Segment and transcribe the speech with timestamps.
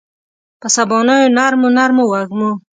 [0.59, 2.49] په سبانیو نرمو، نرمو وږمو